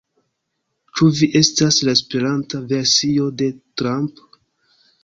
Ĉu 0.99 1.09
vi 1.19 1.29
estas 1.41 1.79
la 1.89 1.95
esperanta 1.99 2.65
versio 2.73 3.31
de 3.45 3.53
Trump? 3.83 4.29